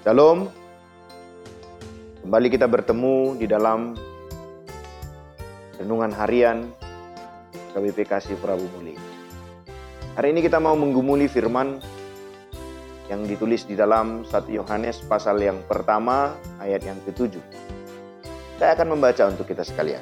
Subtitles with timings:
[0.00, 0.48] Shalom.
[2.24, 3.92] Kembali kita bertemu di dalam
[5.76, 6.72] renungan harian
[7.76, 8.96] KBP Kasih Prabu Muli.
[10.16, 11.84] Hari ini kita mau menggumuli firman
[13.12, 16.32] yang ditulis di dalam 1 Yohanes pasal yang pertama
[16.64, 17.44] ayat yang ketujuh.
[18.56, 20.00] Saya akan membaca untuk kita sekalian.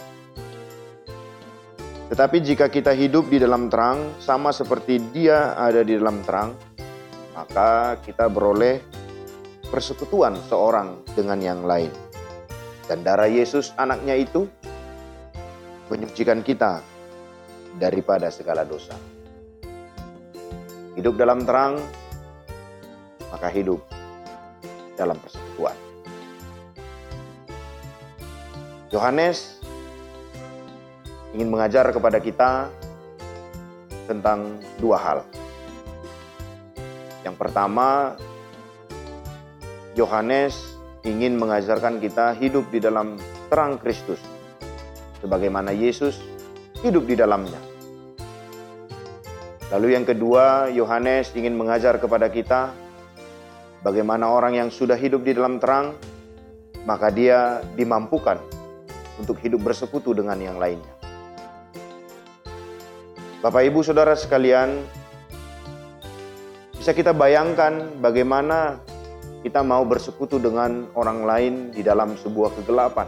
[2.06, 6.54] Tetapi jika kita hidup di dalam terang sama seperti dia ada di dalam terang,
[7.34, 8.97] maka kita beroleh
[9.68, 11.92] persekutuan seorang dengan yang lain.
[12.88, 14.48] Dan darah Yesus anaknya itu
[15.92, 16.80] menyucikan kita
[17.76, 18.96] daripada segala dosa.
[20.96, 21.78] Hidup dalam terang,
[23.28, 23.84] maka hidup
[24.96, 25.76] dalam persekutuan.
[28.88, 29.60] Yohanes
[31.36, 32.72] ingin mengajar kepada kita
[34.08, 35.18] tentang dua hal.
[37.20, 38.16] Yang pertama,
[39.98, 43.18] Yohanes ingin mengajarkan kita hidup di dalam
[43.50, 44.22] terang Kristus,
[45.18, 46.22] sebagaimana Yesus
[46.86, 47.58] hidup di dalamnya.
[49.74, 52.70] Lalu yang kedua, Yohanes ingin mengajar kepada kita
[53.82, 55.98] bagaimana orang yang sudah hidup di dalam terang,
[56.86, 58.38] maka dia dimampukan
[59.18, 60.94] untuk hidup bersekutu dengan yang lainnya.
[63.42, 64.78] Bapak, ibu, saudara sekalian,
[66.78, 68.78] bisa kita bayangkan bagaimana
[69.42, 73.06] kita mau bersekutu dengan orang lain di dalam sebuah kegelapan.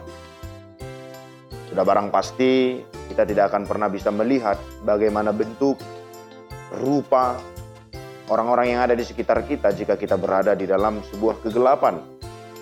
[1.70, 5.78] Sudah barang pasti kita tidak akan pernah bisa melihat bagaimana bentuk,
[6.78, 7.38] rupa
[8.30, 11.98] orang-orang yang ada di sekitar kita jika kita berada di dalam sebuah kegelapan.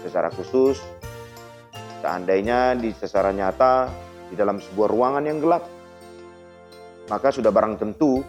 [0.00, 0.80] Secara khusus,
[2.00, 3.92] seandainya di secara nyata
[4.32, 5.64] di dalam sebuah ruangan yang gelap,
[7.12, 8.24] maka sudah barang tentu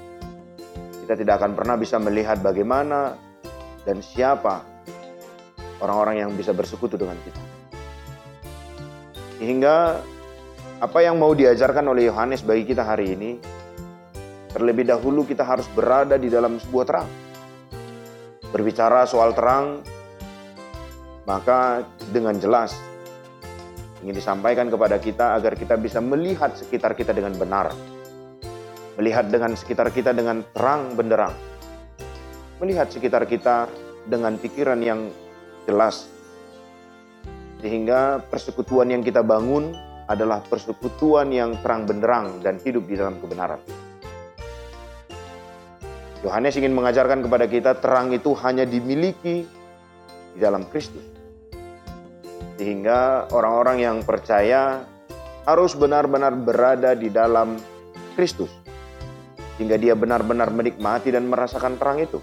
[1.04, 3.18] kita tidak akan pernah bisa melihat bagaimana
[3.82, 4.69] dan siapa
[5.80, 7.42] orang-orang yang bisa bersekutu dengan kita.
[9.40, 10.04] Sehingga
[10.80, 13.32] apa yang mau diajarkan oleh Yohanes bagi kita hari ini,
[14.52, 17.10] terlebih dahulu kita harus berada di dalam sebuah terang.
[18.50, 19.80] Berbicara soal terang,
[21.28, 22.74] maka dengan jelas
[24.00, 27.76] ingin disampaikan kepada kita agar kita bisa melihat sekitar kita dengan benar.
[28.96, 31.32] Melihat dengan sekitar kita dengan terang benderang.
[32.60, 33.68] Melihat sekitar kita
[34.08, 35.08] dengan pikiran yang
[35.70, 36.10] jelas.
[37.62, 39.78] Sehingga persekutuan yang kita bangun
[40.10, 43.62] adalah persekutuan yang terang benderang dan hidup di dalam kebenaran.
[46.26, 49.46] Yohanes ingin mengajarkan kepada kita terang itu hanya dimiliki
[50.34, 51.06] di dalam Kristus.
[52.60, 54.84] Sehingga orang-orang yang percaya
[55.48, 57.56] harus benar-benar berada di dalam
[58.20, 58.52] Kristus.
[59.56, 62.20] Sehingga dia benar-benar menikmati dan merasakan terang itu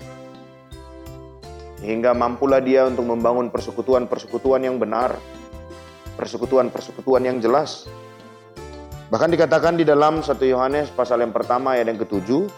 [1.81, 5.17] sehingga mampulah dia untuk membangun persekutuan-persekutuan yang benar,
[6.17, 7.85] persekutuan-persekutuan yang jelas.
[9.13, 12.49] Bahkan dikatakan di dalam 1 Yohanes pasal yang pertama ayat yang ketujuh,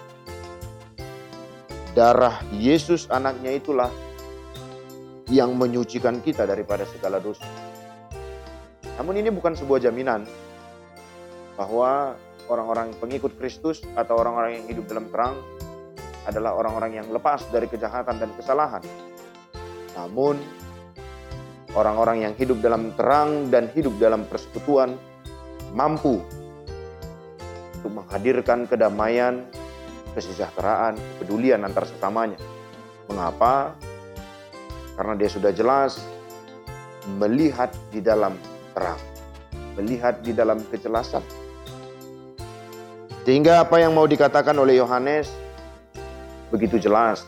[1.92, 3.90] darah Yesus anaknya itulah
[5.28, 7.44] yang menyucikan kita daripada segala dosa.
[8.96, 10.24] Namun ini bukan sebuah jaminan
[11.58, 12.16] bahwa
[12.48, 15.36] orang-orang pengikut Kristus atau orang-orang yang hidup dalam terang
[16.28, 18.84] adalah orang-orang yang lepas dari kejahatan dan kesalahan.
[19.96, 20.36] Namun,
[21.72, 25.00] orang-orang yang hidup dalam terang dan hidup dalam persekutuan
[25.72, 26.20] mampu
[27.80, 29.48] untuk menghadirkan kedamaian,
[30.12, 32.36] kesejahteraan, kepedulian antar sesamanya.
[33.08, 33.72] Mengapa?
[35.00, 35.96] Karena dia sudah jelas
[37.16, 38.36] melihat di dalam
[38.76, 39.00] terang,
[39.80, 41.24] melihat di dalam kejelasan.
[43.24, 45.47] Sehingga apa yang mau dikatakan oleh Yohanes
[46.48, 47.24] begitu jelas.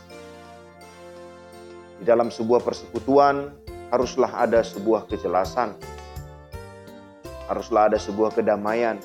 [2.01, 3.53] Di dalam sebuah persekutuan
[3.93, 5.77] haruslah ada sebuah kejelasan.
[7.45, 8.97] Haruslah ada sebuah kedamaian.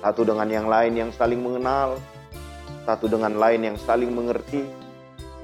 [0.00, 2.00] Satu dengan yang lain yang saling mengenal,
[2.88, 4.64] satu dengan lain yang saling mengerti,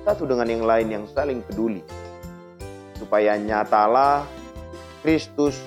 [0.02, 1.84] satu dengan yang lain yang saling peduli.
[2.96, 4.24] Supaya nyatalah
[5.04, 5.60] Kristus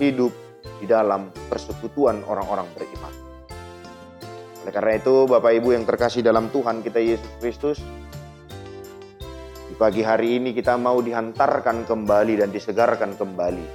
[0.00, 0.32] hidup
[0.80, 2.66] di dalam persekutuan orang-orang.
[4.62, 7.82] Oleh karena itu, Bapak Ibu yang terkasih dalam Tuhan kita Yesus Kristus,
[9.66, 13.66] di pagi hari ini kita mau dihantarkan kembali dan disegarkan kembali.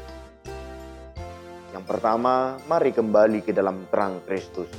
[1.76, 4.72] Yang pertama, mari kembali ke dalam terang Kristus.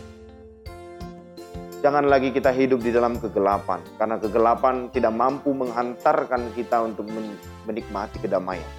[1.85, 7.05] Jangan lagi kita hidup di dalam kegelapan, karena kegelapan tidak mampu menghantarkan kita untuk
[7.69, 8.73] menikmati kedamaian.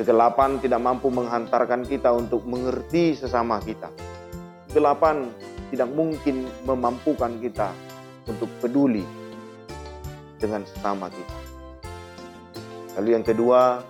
[0.00, 3.86] Kegelapan tidak mampu menghantarkan kita untuk mengerti sesama kita.
[4.66, 5.30] Kegelapan
[5.74, 7.74] tidak mungkin memampukan kita
[8.30, 9.02] untuk peduli
[10.38, 11.38] dengan sesama kita.
[12.94, 13.82] Lalu yang kedua,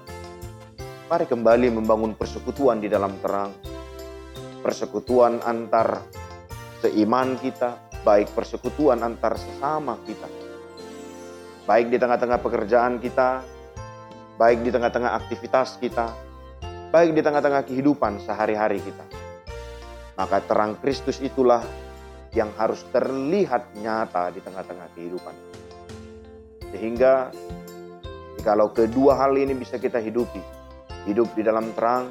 [1.13, 3.53] mari kembali membangun persekutuan di dalam terang.
[4.65, 6.01] Persekutuan antar
[6.81, 10.25] seiman kita, baik persekutuan antar sesama kita.
[11.69, 13.45] Baik di tengah-tengah pekerjaan kita,
[14.41, 16.17] baik di tengah-tengah aktivitas kita,
[16.89, 19.24] baik di tengah-tengah kehidupan sehari-hari kita.
[20.15, 21.63] Maka terang Kristus itulah
[22.35, 25.35] yang harus terlihat nyata di tengah-tengah kehidupan.
[26.75, 27.31] Sehingga
[28.43, 30.43] kalau kedua hal ini bisa kita hidupi,
[31.07, 32.11] hidup di dalam terang,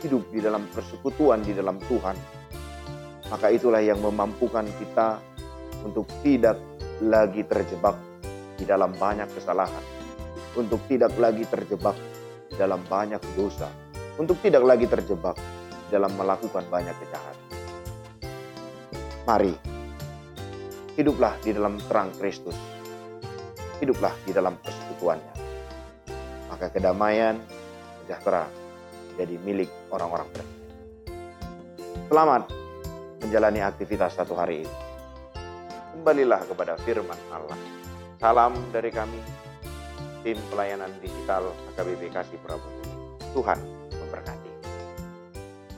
[0.00, 2.16] hidup di dalam persekutuan di dalam Tuhan,
[3.28, 5.20] maka itulah yang memampukan kita
[5.84, 6.56] untuk tidak
[7.04, 7.94] lagi terjebak
[8.56, 9.84] di dalam banyak kesalahan,
[10.56, 11.94] untuk tidak lagi terjebak
[12.48, 13.68] di dalam banyak dosa,
[14.16, 15.36] untuk tidak lagi terjebak
[15.88, 17.48] dalam melakukan banyak kejahatan.
[19.28, 19.52] Mari,
[20.96, 22.56] hiduplah di dalam terang Kristus,
[23.80, 25.38] hiduplah di dalam persekutuannya
[26.58, 27.38] maka kedamaian,
[28.02, 28.50] sejahtera
[29.14, 30.58] jadi milik orang-orang percaya.
[32.10, 32.42] Selamat
[33.22, 34.74] menjalani aktivitas satu hari ini.
[35.94, 37.54] Kembalilah kepada firman Allah.
[38.18, 39.22] Salam dari kami,
[40.26, 42.66] tim pelayanan digital HKBP Kasih Prabu.
[43.38, 43.77] Tuhan